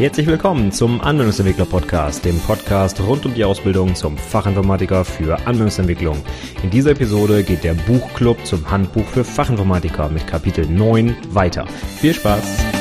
[0.00, 6.16] Herzlich willkommen zum Anwendungsentwickler Podcast, dem Podcast rund um die Ausbildung zum Fachinformatiker für Anwendungsentwicklung.
[6.62, 11.66] In dieser Episode geht der Buchclub zum Handbuch für Fachinformatiker mit Kapitel 9 weiter.
[12.00, 12.79] Viel Spaß!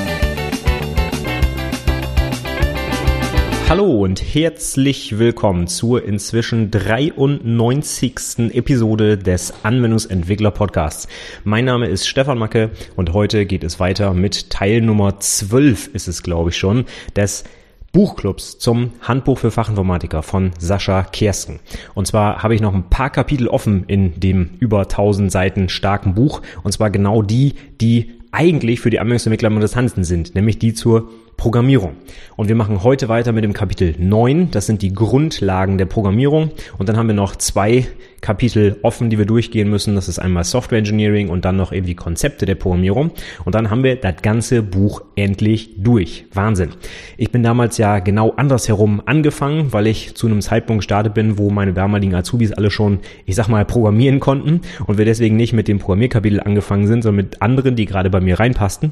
[3.70, 8.52] Hallo und herzlich willkommen zur inzwischen 93.
[8.56, 11.08] Episode des Anwendungsentwickler Podcasts.
[11.44, 16.08] Mein Name ist Stefan Macke und heute geht es weiter mit Teil Nummer 12 ist
[16.08, 17.44] es glaube ich schon des
[17.92, 21.60] Buchclubs zum Handbuch für Fachinformatiker von Sascha Kersten.
[21.94, 26.16] Und zwar habe ich noch ein paar Kapitel offen in dem über 1000 Seiten starken
[26.16, 30.74] Buch und zwar genau die, die eigentlich für die Anwendungsentwickler am interessantesten sind, nämlich die
[30.74, 31.94] zur Programmierung.
[32.36, 34.52] Und wir machen heute weiter mit dem Kapitel 9.
[34.52, 36.52] Das sind die Grundlagen der Programmierung.
[36.78, 37.88] Und dann haben wir noch zwei
[38.20, 39.96] Kapitel offen, die wir durchgehen müssen.
[39.96, 43.12] Das ist einmal Software Engineering und dann noch irgendwie Konzepte der Programmierung.
[43.46, 46.26] Und dann haben wir das ganze Buch endlich durch.
[46.34, 46.72] Wahnsinn.
[47.16, 51.50] Ich bin damals ja genau andersherum angefangen, weil ich zu einem Zeitpunkt gestartet bin, wo
[51.50, 55.70] meine damaligen Azubis alle schon, ich sag mal, programmieren konnten und wir deswegen nicht mit
[55.70, 58.92] dem Programmierkapitel angefangen sind, sondern mit anderen, die gerade bei mir reinpassten.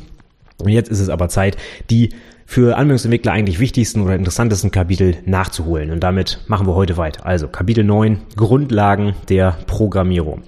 [0.59, 1.57] Und jetzt ist es aber Zeit,
[1.89, 2.09] die
[2.49, 5.91] für Anwendungsentwickler eigentlich wichtigsten oder interessantesten Kapitel nachzuholen.
[5.91, 7.25] Und damit machen wir heute weiter.
[7.25, 10.43] Also Kapitel 9, Grundlagen der Programmierung.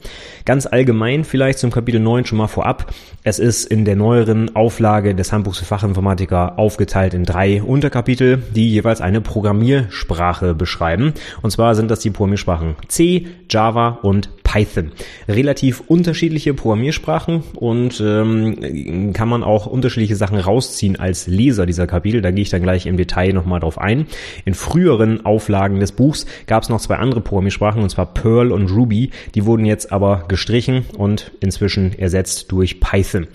[0.45, 2.93] Ganz allgemein vielleicht zum Kapitel 9 schon mal vorab.
[3.23, 8.71] Es ist in der neueren Auflage des Handbuchs für Fachinformatiker aufgeteilt in drei Unterkapitel, die
[8.71, 11.13] jeweils eine Programmiersprache beschreiben.
[11.41, 14.91] Und zwar sind das die Programmiersprachen C, Java und Python.
[15.27, 22.21] Relativ unterschiedliche Programmiersprachen und ähm, kann man auch unterschiedliche Sachen rausziehen als Leser dieser Kapitel.
[22.21, 24.07] Da gehe ich dann gleich im Detail nochmal drauf ein.
[24.45, 28.71] In früheren Auflagen des Buchs gab es noch zwei andere Programmiersprachen, und zwar Perl und
[28.71, 29.11] Ruby.
[29.35, 33.27] Die wurden jetzt aber gestrichen und inzwischen ersetzt durch Python.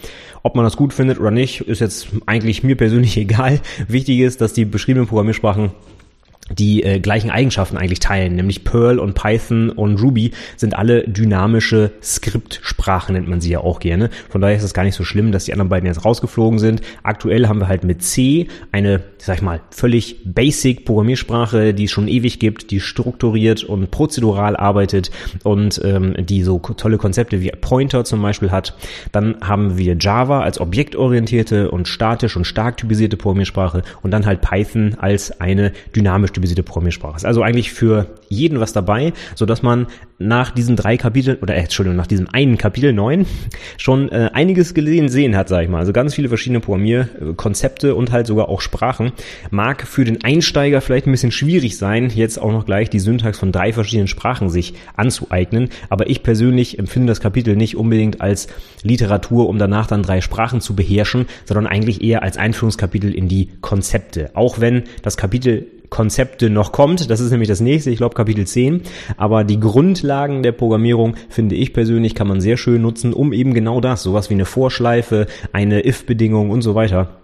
[0.42, 3.60] Ob man das gut findet oder nicht, ist jetzt eigentlich mir persönlich egal.
[3.88, 5.72] Wichtig ist, dass die beschriebenen Programmiersprachen
[6.50, 11.92] die äh, gleichen Eigenschaften eigentlich teilen, nämlich Perl und Python und Ruby sind alle dynamische
[12.02, 14.10] Skriptsprachen, nennt man sie ja auch gerne.
[14.28, 16.82] Von daher ist es gar nicht so schlimm, dass die anderen beiden jetzt rausgeflogen sind.
[17.02, 21.90] Aktuell haben wir halt mit C eine, sag ich mal, völlig basic Programmiersprache, die es
[21.90, 25.10] schon ewig gibt, die strukturiert und prozedural arbeitet
[25.44, 28.76] und ähm, die so tolle Konzepte wie Pointer zum Beispiel hat.
[29.12, 34.42] Dann haben wir Java als objektorientierte und statisch und stark typisierte Programmiersprache und dann halt
[34.42, 37.24] Python als eine dynamisch typisierte Programmiersprache ist.
[37.24, 39.86] Also eigentlich für jeden was dabei, so dass man
[40.18, 43.26] nach diesen drei Kapiteln oder äh, Entschuldigung, nach diesem einen Kapitel neun
[43.78, 45.78] schon äh, einiges gesehen sehen hat, sag ich mal.
[45.78, 49.12] Also ganz viele verschiedene Programmierkonzepte und halt sogar auch Sprachen.
[49.50, 53.38] Mag für den Einsteiger vielleicht ein bisschen schwierig sein, jetzt auch noch gleich die Syntax
[53.38, 58.48] von drei verschiedenen Sprachen sich anzueignen, aber ich persönlich empfinde das Kapitel nicht unbedingt als
[58.82, 63.48] Literatur, um danach dann drei Sprachen zu beherrschen, sondern eigentlich eher als Einführungskapitel in die
[63.60, 64.30] Konzepte.
[64.34, 67.10] Auch wenn das Kapitel Konzepte noch kommt.
[67.10, 68.82] Das ist nämlich das nächste, ich glaube Kapitel 10.
[69.16, 73.54] Aber die Grundlagen der Programmierung, finde ich persönlich, kann man sehr schön nutzen, um eben
[73.54, 77.20] genau das, sowas wie eine Vorschleife, eine if-Bedingung und so weiter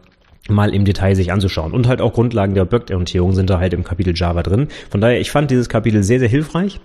[0.48, 1.72] mal im Detail sich anzuschauen.
[1.72, 4.68] Und halt auch Grundlagen der Objektorientierung sind da halt im Kapitel Java drin.
[4.90, 6.80] Von daher, ich fand dieses Kapitel sehr, sehr hilfreich.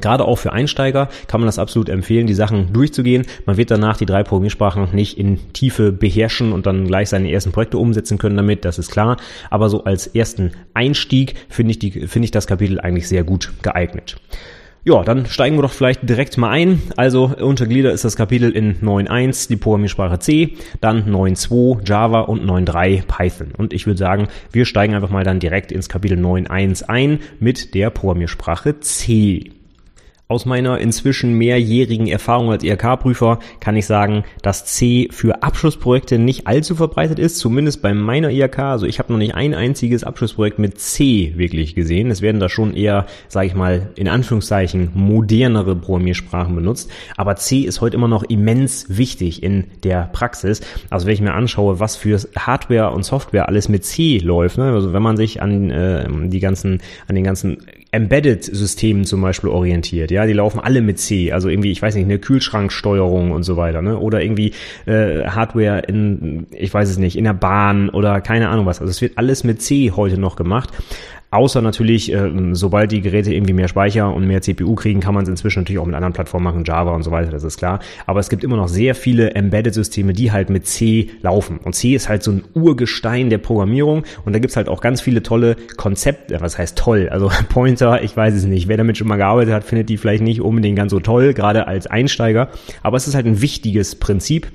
[0.00, 3.26] Gerade auch für Einsteiger kann man das absolut empfehlen, die Sachen durchzugehen.
[3.46, 7.52] Man wird danach die drei Programmiersprachen nicht in Tiefe beherrschen und dann gleich seine ersten
[7.52, 9.18] Projekte umsetzen können damit, das ist klar.
[9.50, 14.16] Aber so als ersten Einstieg finde ich, die, ich das Kapitel eigentlich sehr gut geeignet.
[14.86, 16.82] Ja, dann steigen wir doch vielleicht direkt mal ein.
[16.96, 23.06] Also Unterglieder ist das Kapitel in 9.1 die Programmiersprache C, dann 9.2 Java und 9.3
[23.06, 23.52] Python.
[23.56, 27.74] Und ich würde sagen, wir steigen einfach mal dann direkt ins Kapitel 9.1 ein mit
[27.74, 29.52] der Programmiersprache C.
[30.26, 36.46] Aus meiner inzwischen mehrjährigen Erfahrung als IHK-Prüfer kann ich sagen, dass C für Abschlussprojekte nicht
[36.46, 38.58] allzu verbreitet ist, zumindest bei meiner IHK.
[38.60, 42.10] Also ich habe noch nicht ein einziges Abschlussprojekt mit C wirklich gesehen.
[42.10, 46.90] Es werden da schon eher, sage ich mal, in Anführungszeichen modernere Programmiersprachen benutzt.
[47.18, 50.62] Aber C ist heute immer noch immens wichtig in der Praxis.
[50.88, 54.72] Also wenn ich mir anschaue, was für Hardware und Software alles mit C läuft, ne?
[54.72, 57.58] also wenn man sich an äh, die ganzen, an den ganzen
[57.94, 60.10] Embedded-Systemen zum Beispiel orientiert.
[60.10, 61.32] Ja, die laufen alle mit C.
[61.32, 63.82] Also irgendwie, ich weiß nicht, eine Kühlschranksteuerung und so weiter.
[63.82, 63.98] Ne?
[63.98, 64.52] Oder irgendwie
[64.86, 68.80] äh, Hardware in, ich weiß es nicht, in der Bahn oder keine Ahnung was.
[68.80, 70.70] Also es wird alles mit C heute noch gemacht.
[71.34, 75.24] Außer natürlich, äh, sobald die Geräte irgendwie mehr Speicher und mehr CPU kriegen, kann man
[75.24, 77.80] es inzwischen natürlich auch mit anderen Plattformen machen, Java und so weiter, das ist klar.
[78.06, 81.58] Aber es gibt immer noch sehr viele Embedded-Systeme, die halt mit C laufen.
[81.58, 85.00] Und C ist halt so ein Urgestein der Programmierung und da gibt's halt auch ganz
[85.00, 88.68] viele tolle Konzepte, was heißt toll, also Pointer, ich weiß es nicht.
[88.68, 91.66] Wer damit schon mal gearbeitet hat, findet die vielleicht nicht unbedingt ganz so toll, gerade
[91.66, 92.48] als Einsteiger.
[92.84, 94.52] Aber es ist halt ein wichtiges Prinzip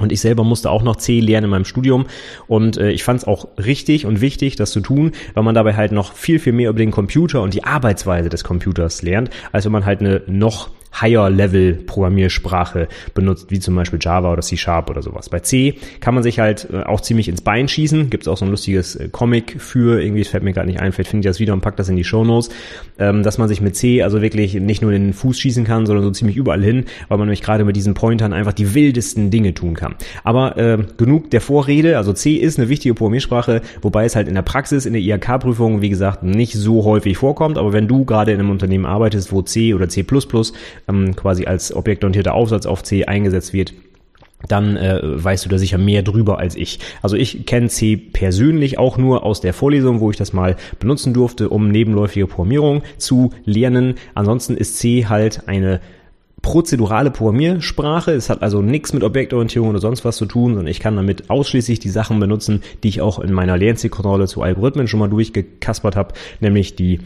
[0.00, 2.06] Und ich selber musste auch noch C lernen in meinem Studium.
[2.46, 5.74] Und äh, ich fand es auch richtig und wichtig, das zu tun, weil man dabei
[5.74, 9.64] halt noch viel, viel mehr über den Computer und die Arbeitsweise des Computers lernt, als
[9.64, 15.28] wenn man halt eine noch Higher-Level-Programmiersprache benutzt, wie zum Beispiel Java oder C-Sharp oder sowas.
[15.28, 18.10] Bei C kann man sich halt äh, auch ziemlich ins Bein schießen.
[18.10, 20.80] Gibt es auch so ein lustiges äh, Comic für, irgendwie, es fällt mir gerade nicht
[20.80, 22.50] ein, vielleicht finde ich das wieder und pack das in die Shownotes,
[22.98, 25.86] ähm, dass man sich mit C also wirklich nicht nur in den Fuß schießen kann,
[25.86, 29.30] sondern so ziemlich überall hin, weil man nämlich gerade mit diesen Pointern einfach die wildesten
[29.30, 29.94] Dinge tun kann.
[30.24, 34.34] Aber äh, genug der Vorrede, also C ist eine wichtige Programmiersprache, wobei es halt in
[34.34, 38.32] der Praxis, in der IHK-Prüfung, wie gesagt, nicht so häufig vorkommt, aber wenn du gerade
[38.32, 40.04] in einem Unternehmen arbeitest, wo C oder C++
[40.88, 43.74] ähm, quasi als objektorientierter Aufsatz auf C eingesetzt wird,
[44.48, 46.80] dann äh, weißt du da sicher mehr drüber als ich.
[47.00, 51.14] Also ich kenne C persönlich auch nur aus der Vorlesung, wo ich das mal benutzen
[51.14, 53.94] durfte, um nebenläufige Programmierung zu lernen.
[54.14, 55.80] Ansonsten ist C halt eine
[56.42, 58.10] prozedurale Programmiersprache.
[58.10, 61.30] Es hat also nichts mit Objektorientierung oder sonst was zu tun, sondern ich kann damit
[61.30, 65.94] ausschließlich die Sachen benutzen, die ich auch in meiner Lernzielkontrolle zu Algorithmen schon mal durchgekaspert
[65.94, 66.98] habe, nämlich die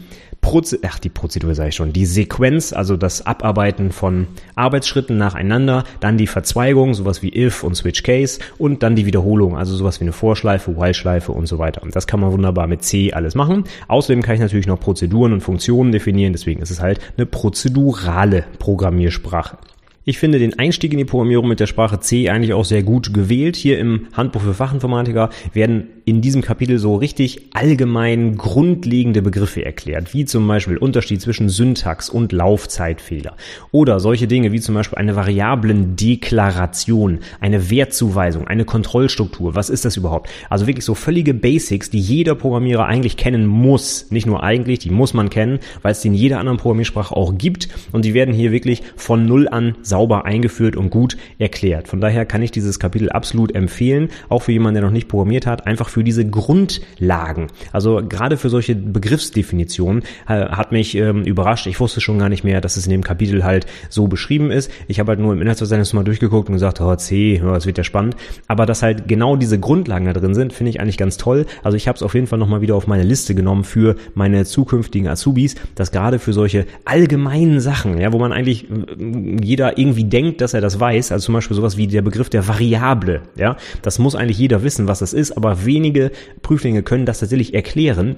[0.47, 5.83] Proze ach, die Prozedur sage ich schon, die Sequenz, also das Abarbeiten von Arbeitsschritten nacheinander,
[5.99, 9.99] dann die Verzweigung, sowas wie if und switch case und dann die Wiederholung, also sowas
[9.99, 11.83] wie eine Vorschleife, While-Schleife und so weiter.
[11.83, 13.65] Und das kann man wunderbar mit C alles machen.
[13.89, 18.45] Außerdem kann ich natürlich noch Prozeduren und Funktionen definieren, deswegen ist es halt eine prozedurale
[18.57, 19.57] Programmiersprache.
[20.05, 23.13] Ich finde den Einstieg in die Programmierung mit der Sprache C eigentlich auch sehr gut
[23.13, 23.57] gewählt.
[23.57, 30.13] Hier im Handbuch für Fachinformatiker werden in diesem Kapitel so richtig allgemein grundlegende Begriffe erklärt,
[30.13, 33.35] wie zum Beispiel Unterschied zwischen Syntax und Laufzeitfehler
[33.73, 39.55] oder solche Dinge wie zum Beispiel eine Variablendeklaration, eine Wertzuweisung, eine Kontrollstruktur.
[39.55, 40.29] Was ist das überhaupt?
[40.49, 44.09] Also wirklich so völlige Basics, die jeder Programmierer eigentlich kennen muss.
[44.09, 47.37] Nicht nur eigentlich, die muss man kennen, weil es die in jeder anderen Programmiersprache auch
[47.37, 51.89] gibt und die werden hier wirklich von Null an sauber eingeführt und gut erklärt.
[51.89, 55.45] Von daher kann ich dieses Kapitel absolut empfehlen, auch für jemanden, der noch nicht programmiert
[55.45, 57.47] hat, einfach für diese Grundlagen.
[57.71, 61.67] Also gerade für solche Begriffsdefinitionen äh, hat mich ähm, überrascht.
[61.67, 64.71] Ich wusste schon gar nicht mehr, dass es in dem Kapitel halt so beschrieben ist.
[64.87, 67.77] Ich habe halt nur im Inhaltsverzeichnis mal durchgeguckt und gesagt, oh C, oh, das wird
[67.77, 68.15] ja spannend.
[68.47, 71.45] Aber dass halt genau diese Grundlagen da drin sind, finde ich eigentlich ganz toll.
[71.63, 74.45] Also ich habe es auf jeden Fall nochmal wieder auf meine Liste genommen für meine
[74.45, 80.03] zukünftigen Azubis, dass gerade für solche allgemeinen Sachen, ja, wo man eigentlich äh, jeder irgendwie
[80.03, 83.57] denkt, dass er das weiß, also zum Beispiel sowas wie der Begriff der Variable, ja,
[83.81, 86.11] das muss eigentlich jeder wissen, was das ist, aber wenige
[86.41, 88.17] Prüflinge können das tatsächlich erklären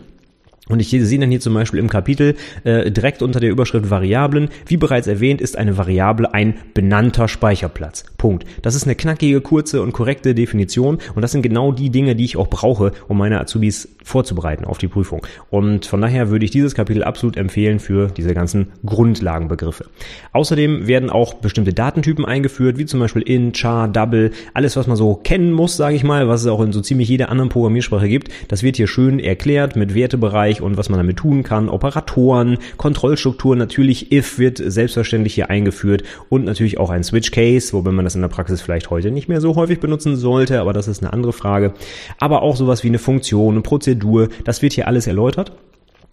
[0.70, 4.50] und ich sehe dann hier zum Beispiel im Kapitel äh, direkt unter der Überschrift Variablen,
[4.68, 8.06] wie bereits erwähnt, ist eine Variable ein benannter Speicherplatz.
[8.18, 8.46] Punkt.
[8.62, 12.26] Das ist eine knackige, kurze und korrekte Definition und das sind genau die Dinge, die
[12.26, 15.26] ich auch brauche, um meine Azubis vorzubereiten auf die Prüfung.
[15.50, 19.86] Und von daher würde ich dieses Kapitel absolut empfehlen für diese ganzen Grundlagenbegriffe.
[20.34, 24.98] Außerdem werden auch bestimmte Datentypen eingeführt, wie zum Beispiel in, char, double, alles was man
[24.98, 28.08] so kennen muss, sage ich mal, was es auch in so ziemlich jeder anderen Programmiersprache
[28.08, 28.30] gibt.
[28.48, 33.60] Das wird hier schön erklärt mit Wertebereich und was man damit tun kann, Operatoren, Kontrollstrukturen,
[33.60, 38.16] natürlich if wird selbstverständlich hier eingeführt und natürlich auch ein Switch Case, wobei man das
[38.16, 41.14] in der Praxis vielleicht heute nicht mehr so häufig benutzen sollte, aber das ist eine
[41.14, 41.74] andere Frage.
[42.20, 45.52] Aber auch sowas wie eine Funktion, eine Prozedur, das wird hier alles erläutert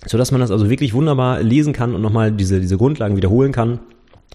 [0.05, 3.51] so dass man das also wirklich wunderbar lesen kann und nochmal diese, diese Grundlagen wiederholen
[3.51, 3.81] kann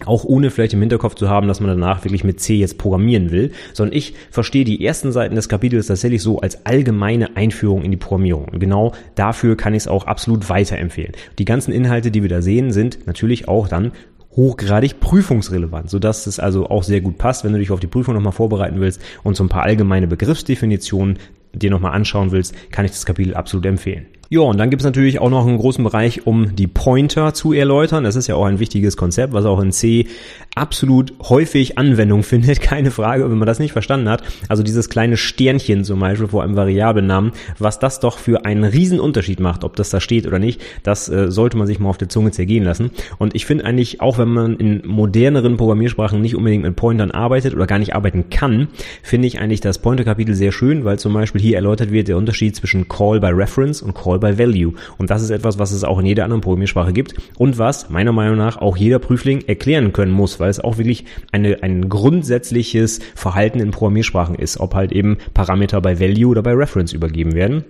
[0.06, 3.32] auch ohne vielleicht im Hinterkopf zu haben, dass man danach wirklich mit C jetzt programmieren
[3.32, 7.92] will, sondern ich verstehe die ersten Seiten des Kapitels tatsächlich so als allgemeine Einführung in
[7.92, 8.46] die Programmierung.
[8.46, 11.14] Und genau dafür kann ich es auch absolut weiterempfehlen.
[11.38, 13.92] Die ganzen Inhalte, die wir da sehen, sind natürlich auch dann
[14.36, 18.14] hochgradig prüfungsrelevant, sodass es also auch sehr gut passt, wenn du dich auf die Prüfung
[18.14, 21.20] nochmal vorbereiten willst und so ein paar allgemeine Begriffsdefinitionen
[21.54, 24.06] dir nochmal anschauen willst, kann ich das Kapitel absolut empfehlen.
[24.34, 27.52] Ja, und dann gibt es natürlich auch noch einen großen Bereich, um die Pointer zu
[27.52, 28.06] erläutern.
[28.06, 30.08] Das ist ja auch ein wichtiges Konzept, was auch in C
[30.56, 34.24] absolut häufig Anwendung findet, keine Frage, wenn man das nicht verstanden hat.
[34.48, 39.02] Also dieses kleine Sternchen zum Beispiel vor einem Variablennamen, was das doch für einen riesen
[39.02, 41.98] Unterschied macht, ob das da steht oder nicht, das äh, sollte man sich mal auf
[41.98, 42.92] der Zunge zergehen lassen.
[43.18, 47.54] Und ich finde eigentlich, auch wenn man in moderneren Programmiersprachen nicht unbedingt mit Pointern arbeitet
[47.54, 48.70] oder gar nicht arbeiten kann,
[49.04, 52.56] finde ich eigentlich das Pointer-Kapitel sehr schön, weil zum Beispiel hier erläutert wird der Unterschied
[52.56, 54.74] zwischen Call by Reference und Call by Value.
[54.98, 58.14] Und das ist etwas, was es auch in jeder anderen Programmiersprache gibt und was meiner
[58.14, 63.00] Meinung nach auch jeder Prüfling erklären können muss, weil es auch wirklich eine, ein grundsätzliches
[63.16, 67.66] Verhalten in Programmiersprachen ist, ob halt eben Parameter bei Value oder bei Reference übergeben werden.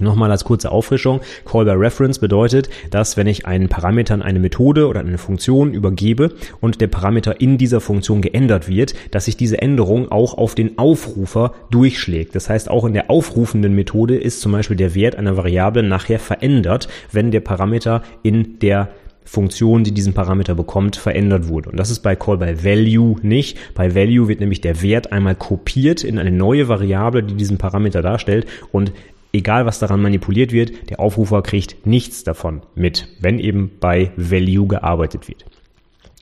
[0.00, 1.20] Nochmal als kurze Auffrischung.
[1.44, 6.32] Call by Reference bedeutet, dass wenn ich einen Parametern eine Methode oder eine Funktion übergebe
[6.60, 10.78] und der Parameter in dieser Funktion geändert wird, dass sich diese Änderung auch auf den
[10.78, 12.34] Aufrufer durchschlägt.
[12.34, 16.18] Das heißt, auch in der aufrufenden Methode ist zum Beispiel der Wert einer Variable nachher
[16.18, 18.88] verändert, wenn der Parameter in der
[19.24, 21.70] Funktion, die diesen Parameter bekommt, verändert wurde.
[21.70, 23.56] Und das ist bei Call by Value nicht.
[23.74, 28.02] Bei Value wird nämlich der Wert einmal kopiert in eine neue Variable, die diesen Parameter
[28.02, 28.92] darstellt und
[29.32, 34.66] egal was daran manipuliert wird, der Aufrufer kriegt nichts davon mit, wenn eben bei Value
[34.66, 35.44] gearbeitet wird.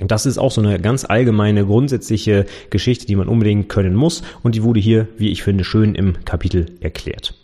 [0.01, 4.23] Und das ist auch so eine ganz allgemeine, grundsätzliche Geschichte, die man unbedingt können muss
[4.43, 7.35] und die wurde hier, wie ich finde, schön im Kapitel erklärt.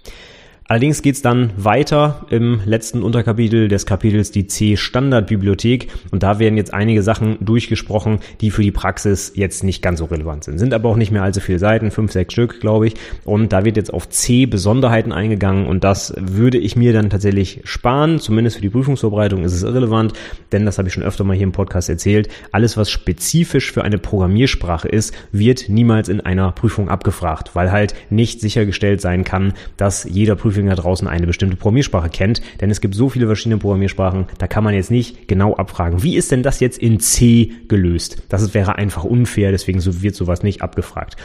[0.69, 6.75] Allerdings geht's dann weiter im letzten Unterkapitel des Kapitels die C-Standardbibliothek und da werden jetzt
[6.75, 10.59] einige Sachen durchgesprochen, die für die Praxis jetzt nicht ganz so relevant sind.
[10.59, 12.95] Sind aber auch nicht mehr allzu viele Seiten, fünf, sechs Stück, glaube ich.
[13.25, 18.19] Und da wird jetzt auf C-Besonderheiten eingegangen und das würde ich mir dann tatsächlich sparen.
[18.19, 20.15] Zumindest für die Prüfungsvorbereitung ist es irrelevant,
[20.51, 22.29] denn das habe ich schon öfter mal hier im Podcast erzählt.
[22.51, 27.95] Alles, was spezifisch für eine Programmiersprache ist, wird niemals in einer Prüfung abgefragt, weil halt
[28.11, 32.71] nicht sichergestellt sein kann, dass jeder Prüfer Prüfling da draußen eine bestimmte Programmiersprache kennt, denn
[32.71, 36.33] es gibt so viele verschiedene Programmiersprachen, da kann man jetzt nicht genau abfragen, wie ist
[36.33, 38.23] denn das jetzt in C gelöst?
[38.31, 41.17] Das wäre einfach unfair, deswegen wird sowas nicht abgefragt.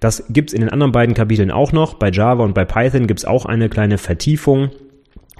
[0.00, 1.94] Das gibt's in den anderen beiden Kapiteln auch noch.
[1.94, 4.70] Bei Java und bei Python gibt's auch eine kleine Vertiefung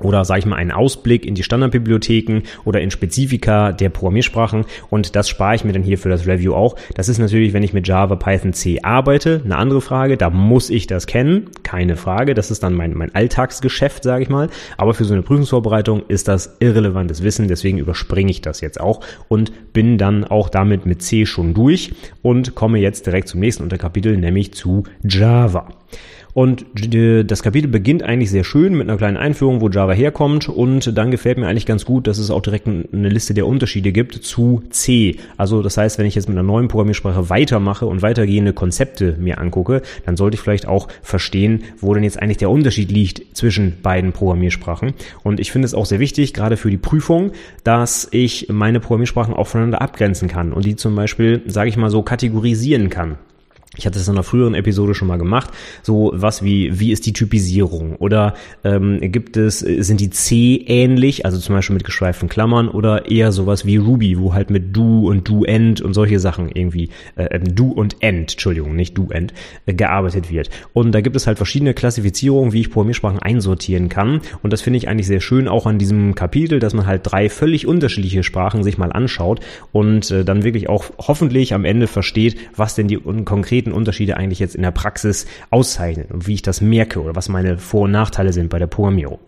[0.01, 4.65] oder sage ich mal einen Ausblick in die Standardbibliotheken oder in Spezifika der Programmiersprachen.
[4.89, 6.77] Und das spare ich mir dann hier für das Review auch.
[6.95, 10.71] Das ist natürlich, wenn ich mit Java, Python, C arbeite, eine andere Frage, da muss
[10.71, 14.95] ich das kennen, keine Frage, das ist dann mein, mein Alltagsgeschäft, sage ich mal, aber
[14.95, 19.53] für so eine Prüfungsvorbereitung ist das irrelevantes Wissen, deswegen überspringe ich das jetzt auch und
[19.73, 21.93] bin dann auch damit mit C schon durch
[22.23, 25.69] und komme jetzt direkt zum nächsten Unterkapitel, nämlich zu Java.
[26.33, 30.49] Und das Kapitel beginnt eigentlich sehr schön mit einer kleinen Einführung, wo Java herkommt.
[30.49, 33.93] Und dann gefällt mir eigentlich ganz gut, dass es auch direkt eine Liste der Unterschiede
[33.93, 35.17] gibt zu C.
[35.37, 39.39] Also das heißt, wenn ich jetzt mit einer neuen Programmiersprache weitermache und weitergehende Konzepte mir
[39.39, 43.81] angucke, dann sollte ich vielleicht auch verstehen, wo denn jetzt eigentlich der Unterschied liegt zwischen
[43.83, 44.95] beiden Programmiersprachen.
[45.23, 47.33] Und ich finde es auch sehr wichtig, gerade für die Prüfung,
[47.65, 51.91] dass ich meine Programmiersprachen auch voneinander abgrenzen kann und die zum Beispiel, sage ich mal
[51.91, 53.19] so, kategorisieren kann.
[53.77, 55.51] Ich hatte es in einer früheren Episode schon mal gemacht.
[55.85, 57.95] So was wie, wie ist die Typisierung?
[57.97, 58.35] Oder
[58.65, 63.31] ähm, gibt es, sind die C ähnlich, also zum Beispiel mit geschweiften Klammern, oder eher
[63.31, 67.27] sowas wie Ruby, wo halt mit do und do end und solche Sachen irgendwie, äh,
[67.27, 69.33] ähm, do und end, Entschuldigung, nicht do end,
[69.67, 70.51] äh, gearbeitet wird.
[70.73, 74.21] Und da gibt es halt verschiedene Klassifizierungen, wie ich Programmiersprachen einsortieren kann.
[74.43, 77.29] Und das finde ich eigentlich sehr schön auch an diesem Kapitel, dass man halt drei
[77.29, 79.39] völlig unterschiedliche Sprachen sich mal anschaut
[79.71, 84.17] und äh, dann wirklich auch hoffentlich am Ende versteht, was denn die konkreten konkreten Unterschiede
[84.17, 87.83] eigentlich jetzt in der Praxis auszeichnen und wie ich das merke oder was meine Vor-
[87.83, 89.19] und Nachteile sind bei der Programmierung.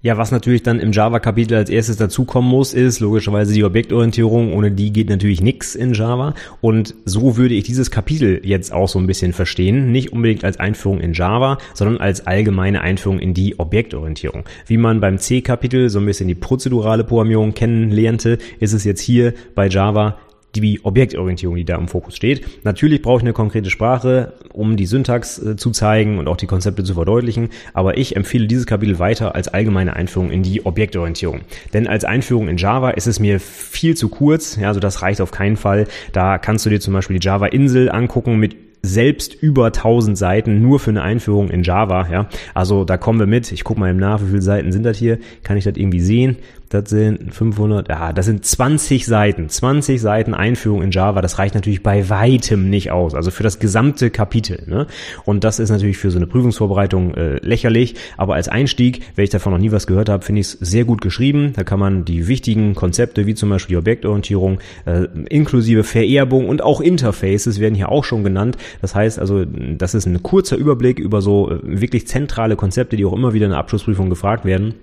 [0.00, 4.52] Ja, was natürlich dann im Java-Kapitel als erstes dazukommen muss, ist logischerweise die Objektorientierung.
[4.52, 6.34] Ohne die geht natürlich nichts in Java.
[6.60, 9.90] Und so würde ich dieses Kapitel jetzt auch so ein bisschen verstehen.
[9.90, 14.44] Nicht unbedingt als Einführung in Java, sondern als allgemeine Einführung in die Objektorientierung.
[14.66, 19.34] Wie man beim C-Kapitel so ein bisschen die prozedurale Programmierung kennenlernte, ist es jetzt hier
[19.56, 20.16] bei Java
[20.60, 22.64] die Objektorientierung, die da im Fokus steht.
[22.64, 26.46] Natürlich brauche ich eine konkrete Sprache, um die Syntax äh, zu zeigen und auch die
[26.46, 31.40] Konzepte zu verdeutlichen, aber ich empfehle dieses Kapitel weiter als allgemeine Einführung in die Objektorientierung.
[31.72, 35.20] Denn als Einführung in Java ist es mir viel zu kurz, ja, also das reicht
[35.20, 35.86] auf keinen Fall.
[36.12, 40.78] Da kannst du dir zum Beispiel die Java-Insel angucken mit selbst über 1000 Seiten nur
[40.78, 42.28] für eine Einführung in Java, ja.
[42.54, 43.50] Also da kommen wir mit.
[43.52, 45.18] Ich gucke mal im nach, wie viele Seiten sind das hier?
[45.42, 46.36] Kann ich das irgendwie sehen?
[46.70, 49.48] Das sind 500, ja, das sind 20 Seiten.
[49.48, 51.22] 20 Seiten Einführung in Java.
[51.22, 53.14] Das reicht natürlich bei weitem nicht aus.
[53.14, 54.64] Also für das gesamte Kapitel.
[54.66, 54.86] Ne?
[55.24, 57.94] Und das ist natürlich für so eine Prüfungsvorbereitung äh, lächerlich.
[58.16, 60.84] Aber als Einstieg, wenn ich davon noch nie was gehört habe, finde ich es sehr
[60.84, 61.52] gut geschrieben.
[61.56, 66.62] Da kann man die wichtigen Konzepte, wie zum Beispiel die Objektorientierung, äh, inklusive Vererbung und
[66.62, 68.58] auch Interfaces werden hier auch schon genannt.
[68.82, 73.06] Das heißt also, das ist ein kurzer Überblick über so äh, wirklich zentrale Konzepte, die
[73.06, 74.74] auch immer wieder in der Abschlussprüfung gefragt werden.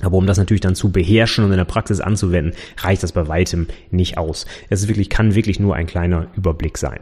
[0.00, 3.28] Aber um das natürlich dann zu beherrschen und in der Praxis anzuwenden, reicht das bei
[3.28, 4.46] weitem nicht aus.
[4.70, 7.00] Es ist wirklich, kann wirklich nur ein kleiner Überblick sein.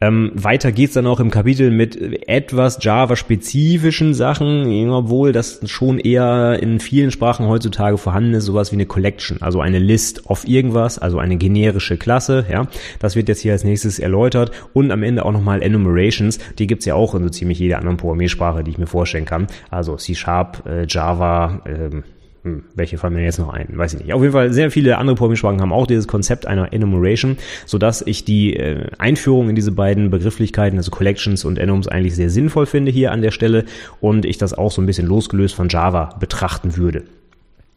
[0.00, 6.62] Ähm, weiter geht's dann auch im Kapitel mit etwas Java-spezifischen Sachen, obwohl das schon eher
[6.62, 10.98] in vielen Sprachen heutzutage vorhanden ist, sowas wie eine Collection, also eine List of irgendwas,
[10.98, 12.68] also eine generische Klasse, ja.
[13.00, 16.84] Das wird jetzt hier als nächstes erläutert und am Ende auch nochmal Enumerations, die gibt's
[16.84, 19.48] ja auch in so ziemlich jeder anderen Programmiersprache, die ich mir vorstellen kann.
[19.70, 22.04] Also C-Sharp, äh, Java, ähm,
[22.48, 23.68] hm, welche fallen mir jetzt noch ein?
[23.74, 24.12] Weiß ich nicht.
[24.12, 27.36] Auf jeden Fall sehr viele andere Programmiersprachen haben auch dieses Konzept einer Enumeration,
[27.66, 32.30] sodass ich die äh, Einführung in diese beiden Begrifflichkeiten, also Collections und Enums, eigentlich sehr
[32.30, 33.64] sinnvoll finde hier an der Stelle
[34.00, 37.02] und ich das auch so ein bisschen losgelöst von Java betrachten würde.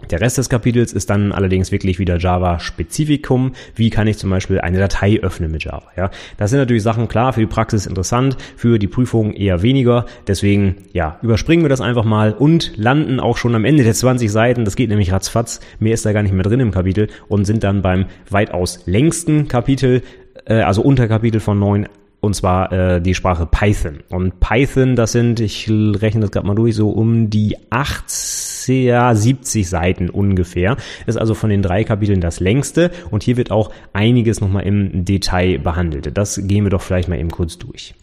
[0.10, 3.54] Der Rest des Kapitels ist dann allerdings wirklich wieder Java-Spezifikum.
[3.76, 5.84] Wie kann ich zum Beispiel eine Datei öffnen mit Java?
[5.96, 10.06] Ja, das sind natürlich Sachen klar für die Praxis interessant, für die Prüfung eher weniger.
[10.28, 14.32] Deswegen, ja, überspringen wir das einfach mal und landen auch schon am Ende der 20
[14.32, 14.66] Seiten.
[14.66, 15.60] Das geht nämlich ratzfatz.
[15.80, 19.48] Mehr ist da gar nicht mehr drin im Kapitel und sind dann beim weitaus längsten
[19.48, 20.02] Kapitel,
[20.46, 21.88] äh, also Unterkapitel von 9
[22.22, 24.00] und zwar äh, die Sprache Python.
[24.10, 29.14] Und Python, das sind, ich rechne das gerade mal durch, so um die 80, ja,
[29.14, 30.78] 70 Seiten ungefähr.
[31.08, 35.04] Ist also von den drei Kapiteln das längste und hier wird auch einiges nochmal im
[35.04, 36.16] Detail behandelt.
[36.16, 37.96] Das gehen wir doch vielleicht mal eben kurz durch.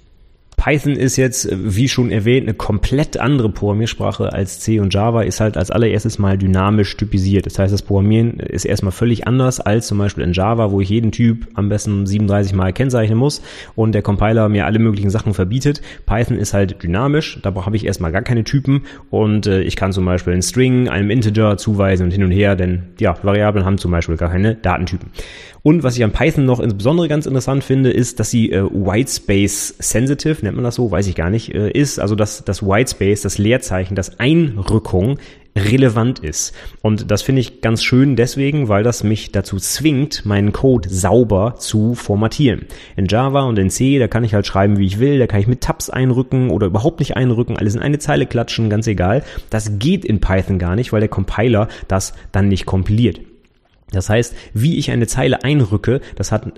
[0.59, 5.41] Python ist jetzt, wie schon erwähnt, eine komplett andere Programmiersprache als C und Java, ist
[5.41, 7.47] halt als allererstes mal dynamisch typisiert.
[7.47, 10.89] Das heißt, das Programmieren ist erstmal völlig anders als zum Beispiel in Java, wo ich
[10.89, 13.41] jeden Typ am besten 37 Mal kennzeichnen muss
[13.77, 15.81] und der Compiler mir alle möglichen Sachen verbietet.
[16.07, 19.93] Python ist halt dynamisch, da habe ich erstmal gar keine Typen und äh, ich kann
[19.93, 23.79] zum Beispiel einen String einem Integer zuweisen und hin und her, denn ja, Variablen haben
[23.79, 25.11] zum Beispiel gar keine Datentypen.
[25.63, 29.75] Und was ich an Python noch insbesondere ganz interessant finde, ist, dass sie äh, Whitespace
[29.79, 32.01] Sensitive, nennt man das so, weiß ich gar nicht, äh, ist.
[32.01, 35.19] Also dass das Whitespace, das Leerzeichen, das Einrückung
[35.57, 36.55] relevant ist.
[36.83, 41.57] Und das finde ich ganz schön deswegen, weil das mich dazu zwingt, meinen Code sauber
[41.59, 42.67] zu formatieren.
[42.97, 45.41] In Java und in C, da kann ich halt schreiben, wie ich will, da kann
[45.41, 49.23] ich mit Tabs einrücken oder überhaupt nicht einrücken, alles in eine Zeile klatschen, ganz egal.
[49.51, 53.21] Das geht in Python gar nicht, weil der Compiler das dann nicht kompiliert.
[53.91, 56.53] Das heißt, wie ich eine Zeile einrücke, das hat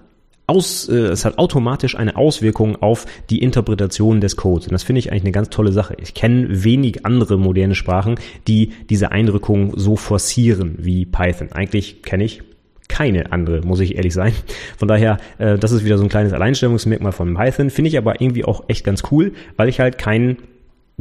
[0.51, 4.67] aus, äh, es hat automatisch eine Auswirkung auf die Interpretation des Codes.
[4.67, 5.97] Und das finde ich eigentlich eine ganz tolle Sache.
[6.03, 8.17] Ich kenne wenig andere moderne Sprachen,
[8.49, 11.53] die diese Einrückung so forcieren wie Python.
[11.53, 12.43] Eigentlich kenne ich
[12.89, 14.33] keine andere, muss ich ehrlich sein.
[14.77, 17.71] Von daher, äh, das ist wieder so ein kleines Alleinstellungsmerkmal von Python.
[17.71, 20.39] Finde ich aber irgendwie auch echt ganz cool, weil ich halt keinen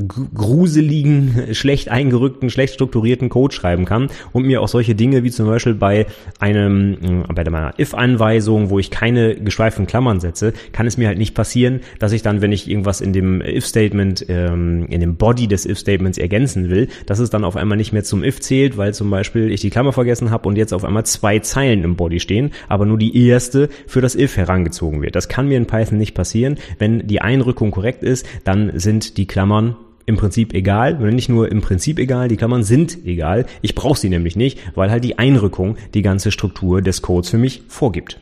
[0.07, 5.47] gruseligen, schlecht eingerückten, schlecht strukturierten Code schreiben kann und mir auch solche Dinge wie zum
[5.47, 6.05] Beispiel bei
[6.39, 11.17] einem, äh, bei meiner if-Anweisung, wo ich keine geschweiften Klammern setze, kann es mir halt
[11.17, 15.47] nicht passieren, dass ich dann, wenn ich irgendwas in dem if-Statement, ähm, in dem Body
[15.47, 18.93] des if-Statements ergänzen will, dass es dann auf einmal nicht mehr zum if zählt, weil
[18.93, 22.19] zum Beispiel ich die Klammer vergessen habe und jetzt auf einmal zwei Zeilen im Body
[22.19, 25.15] stehen, aber nur die erste für das if herangezogen wird.
[25.15, 26.57] Das kann mir in Python nicht passieren.
[26.77, 29.75] Wenn die Einrückung korrekt ist, dann sind die Klammern
[30.09, 33.45] im Prinzip egal, oder nicht nur im Prinzip egal, die Klammern sind egal.
[33.61, 37.37] Ich brauche sie nämlich nicht, weil halt die Einrückung die ganze Struktur des Codes für
[37.37, 38.19] mich vorgibt.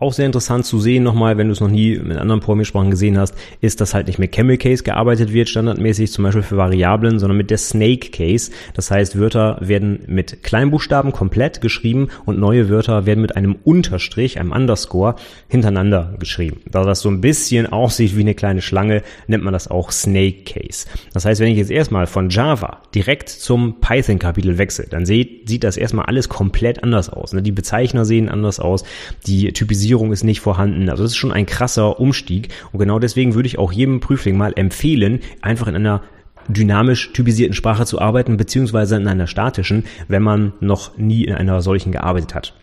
[0.00, 3.18] Auch sehr interessant zu sehen nochmal, wenn du es noch nie mit anderen Programmiersprachen gesehen
[3.18, 7.18] hast, ist, dass halt nicht mit Camel Case gearbeitet wird, standardmäßig zum Beispiel für Variablen,
[7.18, 8.52] sondern mit der Snake Case.
[8.74, 14.38] Das heißt, Wörter werden mit Kleinbuchstaben komplett geschrieben und neue Wörter werden mit einem Unterstrich,
[14.38, 15.16] einem Underscore,
[15.48, 16.60] hintereinander geschrieben.
[16.70, 20.44] Da das so ein bisschen aussieht wie eine kleine Schlange, nennt man das auch Snake
[20.44, 20.86] Case.
[21.12, 25.64] Das heißt, wenn ich jetzt erstmal von Java direkt zum Python-Kapitel wechsle, dann sieht, sieht
[25.64, 27.32] das erstmal alles komplett anders aus.
[27.32, 27.42] Ne?
[27.42, 28.84] Die Bezeichner sehen anders aus,
[29.26, 30.90] die Typisierung Automatisierung ist nicht vorhanden.
[30.90, 32.48] Also das ist schon ein krasser Umstieg.
[32.72, 36.02] Und genau deswegen würde ich auch jedem Prüfling mal empfehlen, einfach in einer
[36.48, 41.60] dynamisch typisierten Sprache zu arbeiten, beziehungsweise in einer statischen, wenn man noch nie in einer
[41.62, 42.54] solchen gearbeitet hat.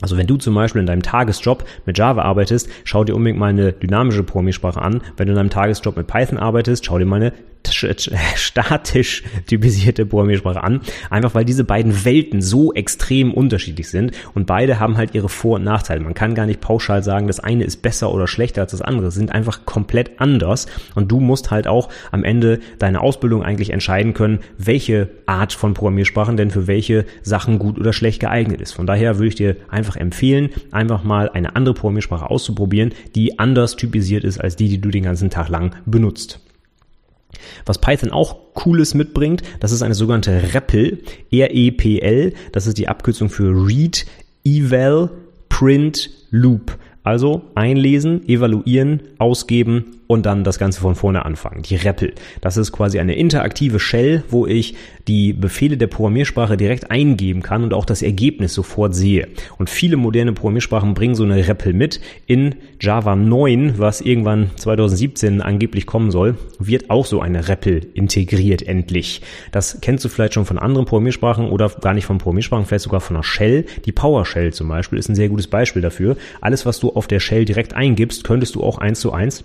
[0.00, 3.50] Also wenn du zum Beispiel in deinem Tagesjob mit Java arbeitest, schau dir unbedingt mal
[3.50, 5.02] eine dynamische Programmiersprache an.
[5.16, 7.32] Wenn du in deinem Tagesjob mit Python arbeitest, schau dir mal eine
[8.36, 10.80] statisch typisierte Programmiersprache an.
[11.10, 15.56] Einfach weil diese beiden Welten so extrem unterschiedlich sind und beide haben halt ihre Vor-
[15.56, 16.00] und Nachteile.
[16.00, 19.10] Man kann gar nicht pauschal sagen, das eine ist besser oder schlechter als das andere.
[19.10, 24.14] Sind einfach komplett anders und du musst halt auch am Ende deiner Ausbildung eigentlich entscheiden
[24.14, 28.72] können, welche Art von Programmiersprachen denn für welche Sachen gut oder schlecht geeignet ist.
[28.72, 33.76] Von daher würde ich dir einfach empfehlen, einfach mal eine andere Programmiersprache auszuprobieren, die anders
[33.76, 36.40] typisiert ist als die, die du den ganzen Tag lang benutzt.
[37.66, 40.98] Was Python auch Cooles mitbringt, das ist eine sogenannte REPL,
[41.30, 44.06] R-E-P-L, das ist die Abkürzung für Read,
[44.44, 45.10] Eval,
[45.48, 46.78] Print, Loop.
[47.02, 51.62] Also einlesen, evaluieren, ausgeben und dann das Ganze von vorne anfangen.
[51.62, 52.12] Die REPL.
[52.40, 54.74] Das ist quasi eine interaktive Shell, wo ich
[55.08, 59.28] die Befehle der Programmiersprache direkt eingeben kann und auch das Ergebnis sofort sehe.
[59.58, 62.00] Und viele moderne Programmiersprachen bringen so eine REPL mit.
[62.26, 68.62] In Java 9, was irgendwann 2017 angeblich kommen soll, wird auch so eine REPL integriert
[68.62, 69.22] endlich.
[69.52, 73.00] Das kennst du vielleicht schon von anderen Programmiersprachen oder gar nicht von Programmiersprachen, vielleicht sogar
[73.00, 73.66] von einer Shell.
[73.84, 76.16] Die PowerShell zum Beispiel ist ein sehr gutes Beispiel dafür.
[76.40, 79.44] Alles, was du auf der Shell direkt eingibst, könntest du auch eins zu eins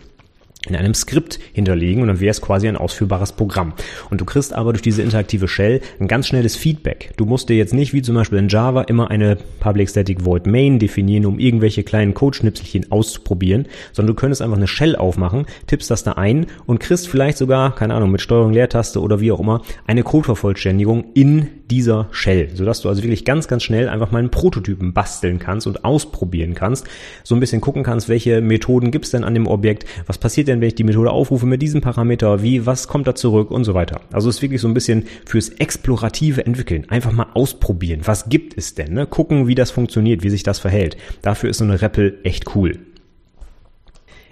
[0.67, 3.73] in einem Skript hinterlegen und dann wäre es quasi ein ausführbares Programm.
[4.09, 7.13] Und du kriegst aber durch diese interaktive Shell ein ganz schnelles Feedback.
[7.15, 10.47] Du musst dir jetzt nicht wie zum Beispiel in Java immer eine Public Static Void
[10.47, 15.89] Main definieren, um irgendwelche kleinen Codeschnipselchen auszuprobieren, sondern du könntest einfach eine Shell aufmachen, tippst
[15.89, 19.39] das da ein und kriegst vielleicht sogar, keine Ahnung, mit Steuerung Leertaste oder wie auch
[19.39, 24.19] immer, eine Codevervollständigung in dieser Shell, sodass du also wirklich ganz, ganz schnell einfach mal
[24.19, 26.87] einen Prototypen basteln kannst und ausprobieren kannst,
[27.23, 30.61] so ein bisschen gucken kannst, welche Methoden gibt's denn an dem Objekt, was passiert denn,
[30.61, 33.73] wenn ich die Methode aufrufe mit diesem Parameter, wie, was kommt da zurück und so
[33.73, 34.01] weiter.
[34.11, 38.57] Also es ist wirklich so ein bisschen fürs explorative Entwickeln, einfach mal ausprobieren, was gibt
[38.57, 39.07] es denn, ne?
[39.07, 40.97] gucken, wie das funktioniert, wie sich das verhält.
[41.21, 42.79] Dafür ist so eine REPL echt cool.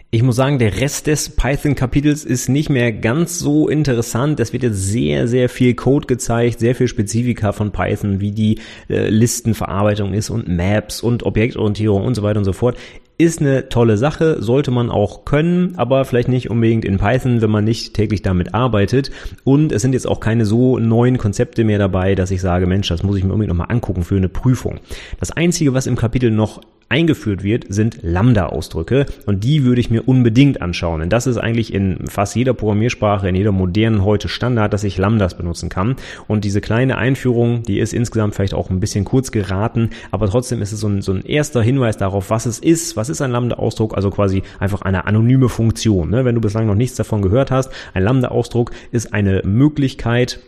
[0.10, 4.40] Ich muss sagen, der Rest des Python-Kapitels ist nicht mehr ganz so interessant.
[4.40, 8.60] Es wird jetzt sehr, sehr viel Code gezeigt, sehr viel Spezifika von Python, wie die
[8.90, 12.78] äh, Listenverarbeitung ist und Maps und Objektorientierung und so weiter und so fort.
[13.20, 17.50] Ist eine tolle Sache, sollte man auch können, aber vielleicht nicht unbedingt in Python, wenn
[17.50, 19.10] man nicht täglich damit arbeitet.
[19.44, 22.90] Und es sind jetzt auch keine so neuen Konzepte mehr dabei, dass ich sage, Mensch,
[22.90, 24.80] das muss ich mir unbedingt nochmal angucken für eine Prüfung.
[25.20, 30.08] Das Einzige, was im Kapitel noch eingeführt wird, sind Lambda-Ausdrücke und die würde ich mir
[30.08, 31.02] unbedingt anschauen.
[31.02, 34.98] Denn das ist eigentlich in fast jeder Programmiersprache, in jeder modernen heute Standard, dass ich
[34.98, 35.98] Lambdas benutzen kann.
[36.28, 40.62] Und diese kleine Einführung, die ist insgesamt vielleicht auch ein bisschen kurz geraten, aber trotzdem
[40.62, 42.96] ist es so ein, so ein erster Hinweis darauf, was es ist.
[42.96, 43.96] Was ist ein Lambda-Ausdruck?
[43.96, 46.10] Also quasi einfach eine anonyme Funktion.
[46.10, 46.26] Ne?
[46.26, 50.40] Wenn du bislang noch nichts davon gehört hast, ein Lambda-Ausdruck ist eine Möglichkeit,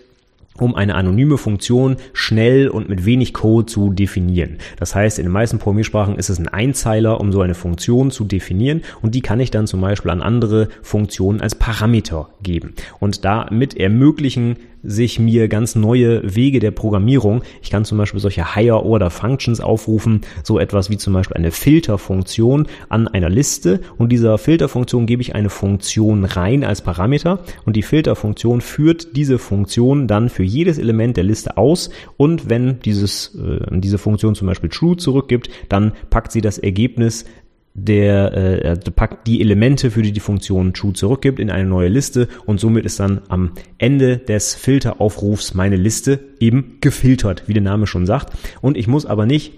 [0.62, 4.58] um eine anonyme Funktion schnell und mit wenig Code zu definieren.
[4.78, 8.26] Das heißt, in den meisten Programmiersprachen ist es ein Einzeiler, um so eine Funktion zu
[8.26, 12.74] definieren und die kann ich dann zum Beispiel an andere Funktionen als Parameter geben.
[13.00, 17.44] Und damit ermöglichen sich mir ganz neue Wege der Programmierung.
[17.62, 21.52] Ich kann zum Beispiel solche Higher Order Functions aufrufen, so etwas wie zum Beispiel eine
[21.52, 23.82] Filterfunktion an einer Liste.
[23.98, 27.40] Und dieser Filterfunktion gebe ich eine Funktion rein als Parameter.
[27.66, 31.90] Und die Filterfunktion führt diese Funktion dann für jedes Element der Liste aus.
[32.18, 37.26] Und wenn dieses, äh, diese Funktion zum Beispiel true zurückgibt, dann packt sie das Ergebnis
[37.74, 42.28] der äh, packt die Elemente, für die die Funktion true zurückgibt, in eine neue Liste
[42.46, 47.88] und somit ist dann am Ende des Filteraufrufs meine Liste eben gefiltert, wie der Name
[47.88, 48.34] schon sagt.
[48.62, 49.54] Und ich muss aber nicht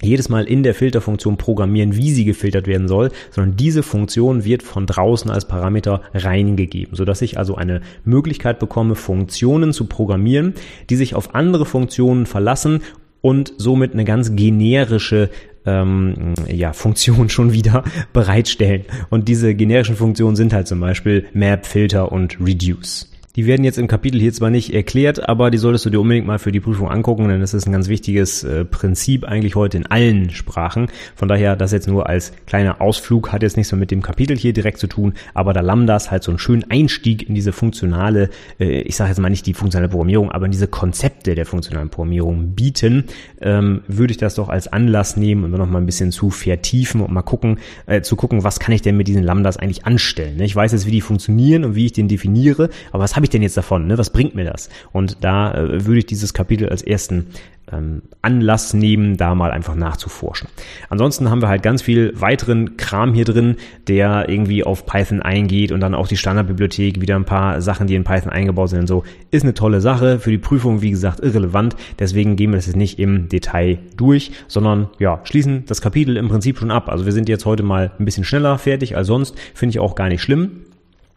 [0.00, 4.62] jedes Mal in der Filterfunktion programmieren, wie sie gefiltert werden soll, sondern diese Funktion wird
[4.62, 10.54] von draußen als Parameter reingegeben, sodass ich also eine Möglichkeit bekomme, Funktionen zu programmieren,
[10.90, 12.80] die sich auf andere Funktionen verlassen
[13.20, 15.30] und somit eine ganz generische
[15.66, 18.84] ähm, ja, Funktion schon wieder bereitstellen.
[19.10, 23.10] Und diese generischen Funktionen sind halt zum Beispiel Map, Filter und Reduce.
[23.38, 26.26] Die werden jetzt im Kapitel hier zwar nicht erklärt, aber die solltest du dir unbedingt
[26.26, 29.76] mal für die Prüfung angucken, denn das ist ein ganz wichtiges äh, Prinzip eigentlich heute
[29.76, 30.88] in allen Sprachen.
[31.14, 34.36] Von daher, das jetzt nur als kleiner Ausflug, hat jetzt nichts mehr mit dem Kapitel
[34.36, 38.30] hier direkt zu tun, aber da Lambdas halt so einen schönen Einstieg in diese funktionale,
[38.58, 41.90] äh, ich sage jetzt mal nicht die funktionale Programmierung, aber in diese Konzepte der funktionalen
[41.90, 43.04] Programmierung bieten,
[43.40, 47.00] ähm, würde ich das doch als Anlass nehmen und noch mal ein bisschen zu vertiefen
[47.02, 50.38] und mal gucken, äh, zu gucken, was kann ich denn mit diesen Lambdas eigentlich anstellen.
[50.38, 50.44] Ne?
[50.44, 53.27] Ich weiß jetzt, wie die funktionieren und wie ich den definiere, aber was habe ich
[53.30, 53.86] denn jetzt davon?
[53.86, 53.98] Ne?
[53.98, 54.68] Was bringt mir das?
[54.92, 57.26] Und da äh, würde ich dieses Kapitel als ersten
[57.72, 60.48] ähm, Anlass nehmen, da mal einfach nachzuforschen.
[60.88, 65.72] Ansonsten haben wir halt ganz viel weiteren Kram hier drin, der irgendwie auf Python eingeht
[65.72, 68.86] und dann auch die Standardbibliothek, wieder ein paar Sachen, die in Python eingebaut sind und
[68.86, 69.04] so.
[69.30, 71.76] Ist eine tolle Sache, für die Prüfung, wie gesagt, irrelevant.
[71.98, 76.28] Deswegen gehen wir das jetzt nicht im Detail durch, sondern ja, schließen das Kapitel im
[76.28, 76.88] Prinzip schon ab.
[76.88, 79.94] Also wir sind jetzt heute mal ein bisschen schneller fertig als sonst, finde ich auch
[79.94, 80.62] gar nicht schlimm.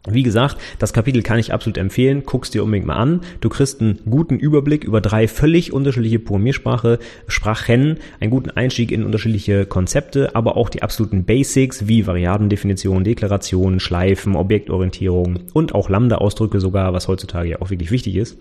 [0.09, 2.23] Wie gesagt, das Kapitel kann ich absolut empfehlen.
[2.25, 3.21] Guck's dir unbedingt mal an.
[3.39, 9.05] Du kriegst einen guten Überblick über drei völlig unterschiedliche Programmiersprache, Sprachen, einen guten Einstieg in
[9.05, 16.59] unterschiedliche Konzepte, aber auch die absoluten Basics wie Variablen-Definition, Deklarationen, Schleifen, Objektorientierung und auch Lambda-Ausdrücke
[16.59, 18.39] sogar, was heutzutage ja auch wirklich wichtig ist.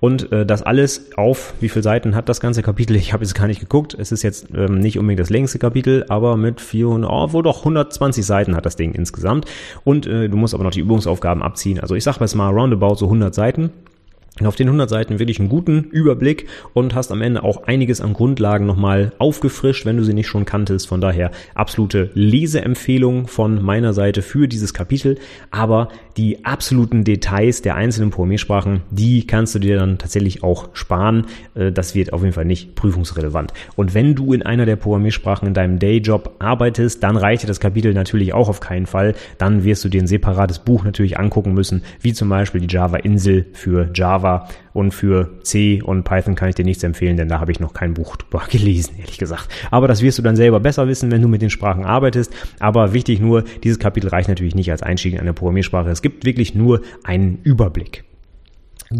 [0.00, 2.96] Und äh, das alles auf, wie viele Seiten hat das ganze Kapitel?
[2.96, 3.94] Ich habe jetzt gar nicht geguckt.
[3.98, 7.58] Es ist jetzt ähm, nicht unbedingt das längste Kapitel, aber mit 400, oh, wohl doch
[7.58, 9.46] 120 Seiten hat das Ding insgesamt.
[9.84, 11.80] Und äh, du musst aber noch die Übungsaufgaben abziehen.
[11.80, 13.70] Also ich sage jetzt mal roundabout so 100 Seiten
[14.46, 18.12] auf den 100 Seiten wirklich einen guten Überblick und hast am Ende auch einiges an
[18.12, 20.86] Grundlagen nochmal aufgefrischt, wenn du sie nicht schon kanntest.
[20.86, 25.18] Von daher absolute Leseempfehlung von meiner Seite für dieses Kapitel.
[25.50, 31.26] Aber die absoluten Details der einzelnen Programmiersprachen, die kannst du dir dann tatsächlich auch sparen.
[31.54, 33.54] Äh, das wird auf jeden Fall nicht prüfungsrelevant.
[33.76, 37.60] Und wenn du in einer der Programmiersprachen in deinem Dayjob arbeitest, dann reicht dir das
[37.60, 39.14] Kapitel natürlich auch auf keinen Fall.
[39.38, 43.46] Dann wirst du dir ein separates Buch natürlich angucken müssen, wie zum Beispiel die Java-Insel
[43.52, 47.40] für Java Java Und für C und Python kann ich dir nichts empfehlen, denn da
[47.40, 49.48] habe ich noch kein Buch drüber gelesen, ehrlich gesagt.
[49.72, 52.32] Aber das wirst du dann selber besser wissen, wenn du mit den Sprachen arbeitest.
[52.60, 55.90] Aber wichtig nur, dieses Kapitel reicht natürlich nicht als Einstieg in eine Programmiersprache.
[55.90, 58.04] Es gibt wirklich nur einen Überblick.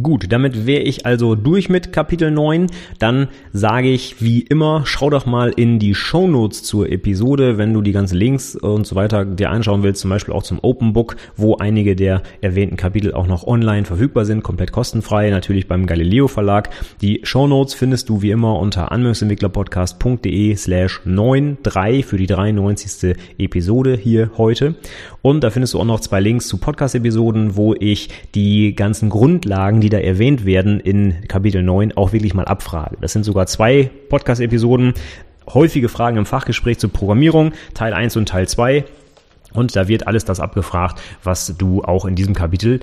[0.02, 2.66] Gut, damit wäre ich also durch mit Kapitel 9.
[2.98, 7.80] Dann sage ich wie immer, schau doch mal in die Show zur Episode, wenn du
[7.80, 11.16] die ganzen Links und so weiter dir anschauen willst, zum Beispiel auch zum Open Book,
[11.36, 16.28] wo einige der erwähnten Kapitel auch noch online verfügbar sind, komplett kostenfrei, natürlich beim Galileo
[16.28, 16.68] Verlag.
[17.00, 23.16] Die Show findest du wie immer unter anwendungsentwicklerpodcast.de slash 93 für die 93.
[23.38, 24.74] Episode hier heute.
[25.22, 29.77] Und da findest du auch noch zwei Links zu Podcast-Episoden, wo ich die ganzen Grundlagen
[29.78, 32.96] Fragen, die da erwähnt werden in Kapitel 9, auch wirklich mal abfrage.
[33.00, 34.94] Das sind sogar zwei Podcast-Episoden,
[35.54, 38.84] häufige Fragen im Fachgespräch zur Programmierung, Teil 1 und Teil 2.
[39.52, 42.80] Und da wird alles das abgefragt, was du auch in diesem Kapitel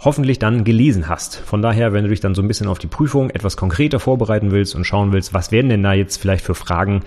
[0.00, 1.36] hoffentlich dann gelesen hast.
[1.36, 4.50] Von daher, wenn du dich dann so ein bisschen auf die Prüfung etwas konkreter vorbereiten
[4.50, 7.02] willst und schauen willst, was werden denn da jetzt vielleicht für Fragen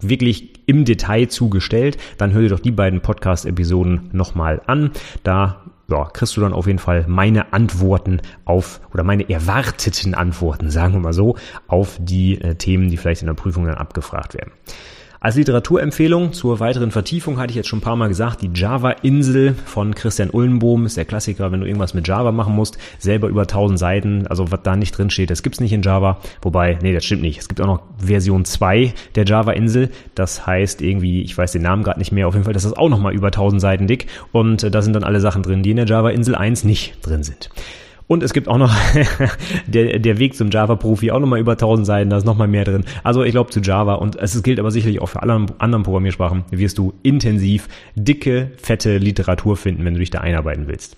[0.00, 4.92] wirklich im Detail zugestellt, dann hör dir doch die beiden Podcast-Episoden nochmal an.
[5.22, 10.70] Da ja, kriegst du dann auf jeden Fall meine Antworten auf oder meine erwarteten Antworten,
[10.70, 14.34] sagen wir mal so, auf die äh, Themen, die vielleicht in der Prüfung dann abgefragt
[14.34, 14.52] werden.
[15.22, 19.54] Als Literaturempfehlung zur weiteren Vertiefung hatte ich jetzt schon ein paar Mal gesagt, die Java-Insel
[19.66, 23.42] von Christian Ullenbohm ist der Klassiker, wenn du irgendwas mit Java machen musst, selber über
[23.42, 26.94] 1000 Seiten, also was da nicht drin steht, das gibt's nicht in Java, wobei, nee,
[26.94, 27.38] das stimmt nicht.
[27.38, 31.82] Es gibt auch noch Version 2 der Java-Insel, das heißt irgendwie, ich weiß den Namen
[31.82, 34.62] gerade nicht mehr, auf jeden Fall, das ist auch nochmal über 1000 Seiten dick und
[34.62, 37.50] äh, da sind dann alle Sachen drin, die in der Java-Insel 1 nicht drin sind.
[38.10, 38.74] Und es gibt auch noch
[39.68, 42.84] der, der Weg zum Java-Profi, auch nochmal über 1000 Seiten, da ist nochmal mehr drin.
[43.04, 46.42] Also ich glaube zu Java und es gilt aber sicherlich auch für alle anderen Programmiersprachen,
[46.50, 50.96] wirst du intensiv dicke, fette Literatur finden, wenn du dich da einarbeiten willst.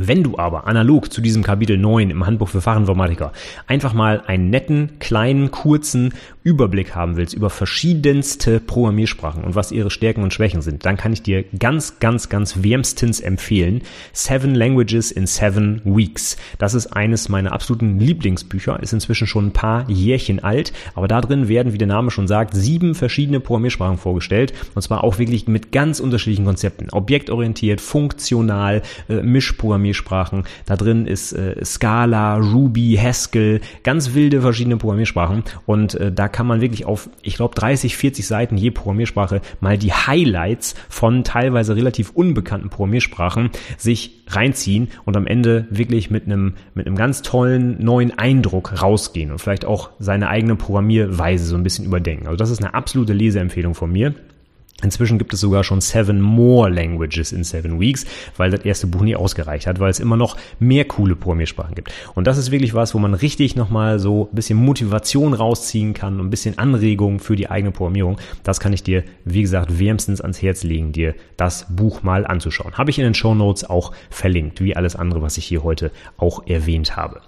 [0.00, 3.32] Wenn du aber analog zu diesem Kapitel 9 im Handbuch für Fachinformatiker
[3.66, 9.90] einfach mal einen netten, kleinen, kurzen Überblick haben willst über verschiedenste Programmiersprachen und was ihre
[9.90, 13.82] Stärken und Schwächen sind, dann kann ich dir ganz, ganz, ganz wärmstens empfehlen
[14.12, 16.36] Seven Languages in Seven Weeks.
[16.58, 21.20] Das ist eines meiner absoluten Lieblingsbücher, ist inzwischen schon ein paar Jährchen alt, aber da
[21.20, 25.48] drin werden, wie der Name schon sagt, sieben verschiedene Programmiersprachen vorgestellt und zwar auch wirklich
[25.48, 26.88] mit ganz unterschiedlichen Konzepten.
[26.90, 30.44] Objektorientiert, funktional, äh, Mischprogrammiersprachen Programmiersprachen.
[30.66, 35.44] Da drin ist äh, Scala, Ruby, Haskell, ganz wilde verschiedene Programmiersprachen.
[35.66, 39.78] Und äh, da kann man wirklich auf, ich glaube, 30, 40 Seiten je Programmiersprache mal
[39.78, 46.54] die Highlights von teilweise relativ unbekannten Programmiersprachen sich reinziehen und am Ende wirklich mit einem,
[46.74, 51.62] mit einem ganz tollen neuen Eindruck rausgehen und vielleicht auch seine eigene Programmierweise so ein
[51.62, 52.26] bisschen überdenken.
[52.26, 54.14] Also das ist eine absolute Leseempfehlung von mir.
[54.80, 59.00] Inzwischen gibt es sogar schon seven more languages in seven weeks, weil das erste Buch
[59.00, 61.92] nie ausgereicht hat, weil es immer noch mehr coole Programmiersprachen gibt.
[62.14, 66.20] Und das ist wirklich was, wo man richtig nochmal so ein bisschen Motivation rausziehen kann
[66.20, 68.18] und ein bisschen Anregung für die eigene Programmierung.
[68.44, 72.78] Das kann ich dir, wie gesagt, wärmstens ans Herz legen, dir das Buch mal anzuschauen.
[72.78, 75.90] Habe ich in den Show Notes auch verlinkt, wie alles andere, was ich hier heute
[76.18, 77.20] auch erwähnt habe.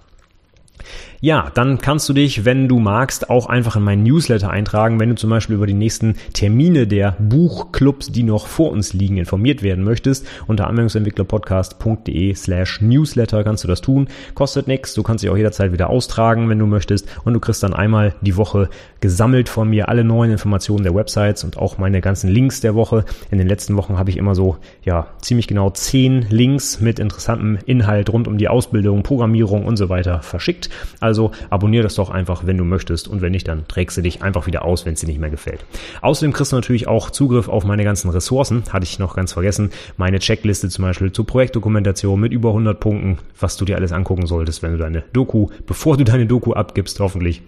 [1.22, 5.10] Ja, dann kannst du dich, wenn du magst, auch einfach in meinen Newsletter eintragen, wenn
[5.10, 9.62] du zum Beispiel über die nächsten Termine der Buchclubs, die noch vor uns liegen, informiert
[9.62, 10.26] werden möchtest.
[10.46, 14.08] Unter anwendungsentwicklerpodcast.de slash Newsletter kannst du das tun.
[14.34, 17.06] Kostet nichts, du kannst dich auch jederzeit wieder austragen, wenn du möchtest.
[17.24, 21.44] Und du kriegst dann einmal die Woche gesammelt von mir alle neuen Informationen der Websites
[21.44, 23.04] und auch meine ganzen Links der Woche.
[23.30, 27.58] In den letzten Wochen habe ich immer so, ja, ziemlich genau zehn Links mit interessantem
[27.66, 30.69] Inhalt rund um die Ausbildung, Programmierung und so weiter verschickt.
[31.00, 33.08] Also abonniere das doch einfach, wenn du möchtest.
[33.08, 35.30] Und wenn nicht, dann trägst du dich einfach wieder aus, wenn es dir nicht mehr
[35.30, 35.64] gefällt.
[36.02, 38.64] Außerdem kriegst du natürlich auch Zugriff auf meine ganzen Ressourcen.
[38.72, 39.70] Hatte ich noch ganz vergessen.
[39.96, 44.26] Meine Checkliste zum Beispiel zur Projektdokumentation mit über 100 Punkten, was du dir alles angucken
[44.26, 47.42] solltest, wenn du deine Doku, bevor du deine Doku abgibst, hoffentlich.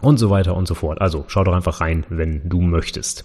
[0.00, 1.00] Und so weiter und so fort.
[1.00, 3.24] Also schau doch einfach rein, wenn du möchtest.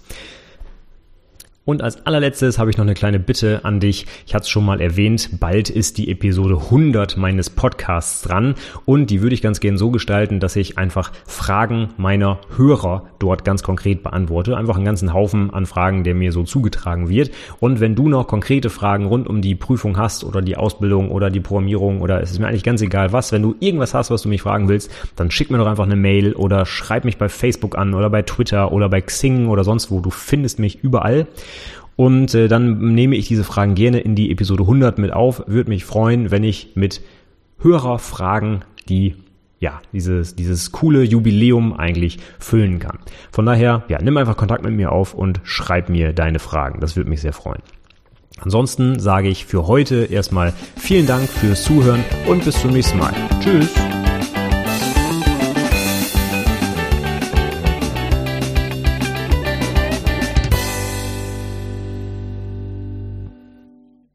[1.66, 4.06] Und als allerletztes habe ich noch eine kleine Bitte an dich.
[4.26, 9.10] Ich hatte es schon mal erwähnt, bald ist die Episode 100 meines Podcasts dran und
[9.10, 13.64] die würde ich ganz gern so gestalten, dass ich einfach Fragen meiner Hörer dort ganz
[13.64, 14.58] konkret beantworte.
[14.58, 17.32] Einfach einen ganzen Haufen an Fragen, der mir so zugetragen wird.
[17.62, 21.30] Und wenn du noch konkrete Fragen rund um die Prüfung hast oder die Ausbildung oder
[21.30, 24.24] die Programmierung oder es ist mir eigentlich ganz egal was, wenn du irgendwas hast, was
[24.24, 27.30] du mich fragen willst, dann schick mir doch einfach eine Mail oder schreib mich bei
[27.30, 30.02] Facebook an oder bei Twitter oder bei Xing oder sonst wo.
[30.02, 31.26] Du findest mich überall.
[31.96, 35.44] Und äh, dann nehme ich diese Fragen gerne in die Episode 100 mit auf.
[35.48, 37.02] Würde mich freuen, wenn ich mit
[37.60, 39.16] Hörerfragen die
[39.64, 43.00] ja, dieses, dieses coole Jubiläum eigentlich füllen kann.
[43.32, 46.82] Von daher, ja, nimm einfach Kontakt mit mir auf und schreib mir deine Fragen.
[46.82, 47.62] Das würde mich sehr freuen.
[48.42, 53.14] Ansonsten sage ich für heute erstmal vielen Dank fürs Zuhören und bis zum nächsten Mal.
[53.42, 54.03] Tschüss!